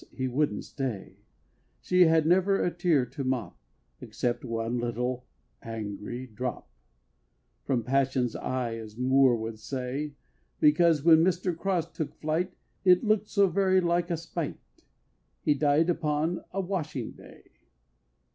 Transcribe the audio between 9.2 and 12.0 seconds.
would say, Because, when Mister Cross